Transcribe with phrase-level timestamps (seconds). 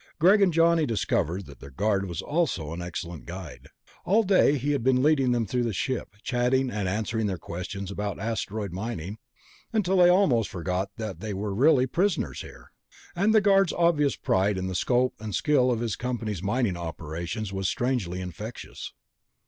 [0.17, 3.67] Greg and Johnny discovered that their guard was also an excellent guide.
[4.03, 7.91] All day he had been leading them through the ship, chatting and answering their questions
[7.91, 9.19] about asteroid mining,
[9.71, 12.71] until they almost forgot that they were really prisoners here.
[13.15, 17.53] And the guard's obvious pride in the scope and skill of his company's mining operations
[17.53, 18.93] was strangely infectious.